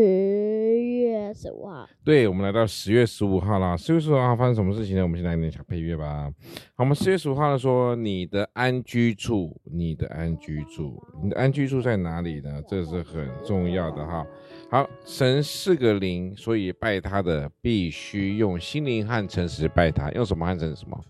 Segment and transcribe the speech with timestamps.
[0.00, 3.76] 十月十五号，对，我们来到十月十五号了。
[3.76, 5.02] 十月十五号发生什么事情呢？
[5.02, 6.32] 我们先来念一下配乐吧。
[6.74, 12.62] 好，我们十月十五号呢说，你的安居处，你的安居处，你的安居处在哪里呢？
[12.66, 14.26] 这是很重要的哈。
[14.70, 20.10] 好，神是个灵，所以拜他的必须用心灵和诚实拜他。
[20.12, 21.04] 用什么和诚实什么？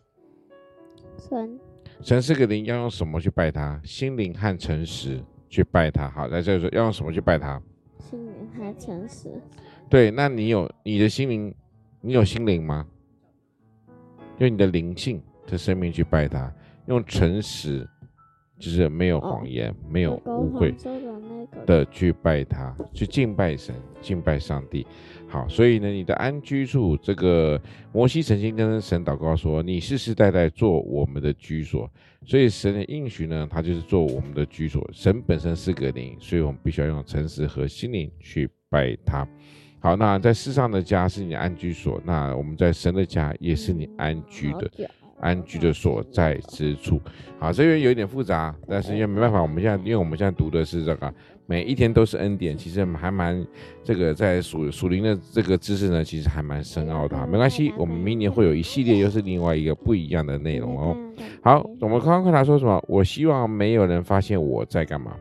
[1.17, 1.61] 神。
[2.01, 3.81] 神是个灵，要用什么去拜他？
[3.85, 6.11] 心灵和诚实去拜他。
[6.11, 7.63] 好，在这里说要用什么去拜他？
[8.01, 9.29] 心灵和诚实。
[9.89, 11.55] 对，那你有你的心灵，
[12.01, 12.87] 你有心灵吗？
[14.39, 16.51] 用你的灵性的生命去拜他，
[16.87, 17.87] 用诚实，
[18.59, 20.75] 就是没有谎言、哦、没有误会
[21.67, 24.87] 的去拜他，去敬拜神，敬拜上帝。
[25.29, 27.61] 好，所以呢，你的安居处，这个
[27.93, 31.89] 摩西曾经跟神祷告说：“你世世代代做我们的居所。”
[32.27, 34.85] 所以神的应许呢，他就是做我们的居所。
[34.93, 39.27] 神本身是个灵，所以我们必须要用诚实和心灵去拜他。
[39.79, 44.71] 好，那在世上的家是你安居所，那我们在神的家也是你安居的、
[45.21, 47.01] 安居的所在之处。
[47.39, 51.13] 好，这边有一点复杂，但是因为没办法，我们现在因为我们现在读的是这个。
[51.47, 53.45] 每一天都是恩典，其实还蛮
[53.83, 57.27] 这个在属属灵的这个知识呢，其实还蛮深奥的哈。
[57.27, 60.97] 没关系，我们明年会有一系列，又是另外一个不一样的内容哦。
[61.43, 62.81] 好，我们刚刚看他说什么？
[62.87, 65.17] 我希望没有人发现我在干嘛？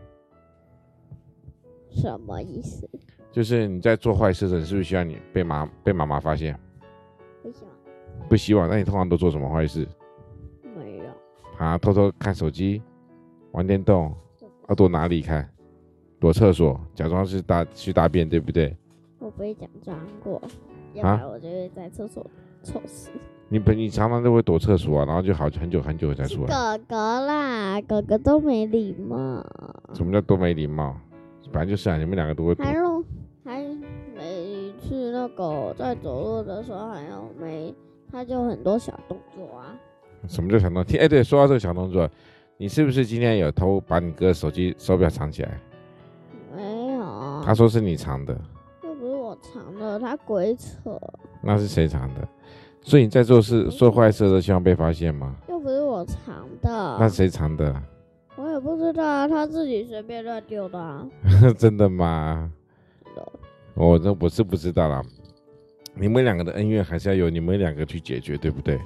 [1.89, 2.88] 什么意思？
[3.31, 6.56] 就是你在做坏事的时候，是不是希望你被妈被妈妈发现？
[7.41, 7.78] 不希望。
[8.29, 8.69] 不洗碗。
[8.69, 9.88] 那你通常都做什么坏事？
[10.78, 11.06] 没有。
[11.57, 12.81] 啊，偷偷看手机，
[13.51, 14.13] 玩电动，
[14.69, 15.50] 要躲哪里看？
[16.19, 18.75] 躲厕所，假装是大去大便，对不对？
[19.19, 20.41] 我不会假装过，
[20.94, 22.25] 要不然我就会在厕所
[22.62, 23.09] 臭死。
[23.47, 26.47] 你不，你常常都会躲厕所啊，然后就好很久很久才出来。
[26.47, 26.95] 哥哥
[27.25, 29.44] 啦，哥哥都没礼貌。
[29.94, 30.95] 什么叫都没礼貌？
[31.51, 32.63] 反正就是啊，你们两个都会躲。
[32.63, 33.03] 还有，
[33.44, 33.63] 还
[34.16, 37.73] 每次那个在走路的时候，还有没，
[38.12, 39.75] 他就很多小动作啊。
[40.28, 41.00] 什么叫小动作？
[41.00, 42.09] 哎，对，说到这个小动作，
[42.58, 45.59] 你是不是今天有偷把你哥手机手表藏起来？
[46.56, 48.36] 没有他说是你藏的，
[48.84, 51.00] 又不是我藏的，他鬼扯。
[51.42, 52.28] 那是谁藏的？
[52.81, 55.36] 所以你在做事做坏事的时候希望被发现吗？
[55.48, 57.75] 又不是我藏的，那谁藏的？
[58.36, 61.08] 我也不知道啊，他自己随便乱丢的啊。
[61.58, 62.52] 真的吗？
[63.75, 65.02] 我这我是不知道啦。
[66.00, 68.80] 你们两个的恩怨还是要由你们两个去解决，对不对？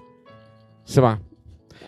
[0.84, 1.20] 是吧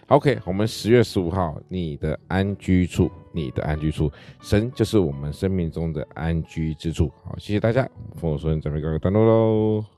[0.08, 7.12] ？OK，我们十月十五号，你的安居处，你的安居处，神就是我们生命中的安居之处。
[7.24, 9.95] 好，谢谢大家，丰禾硕恩准备告一个段落喽。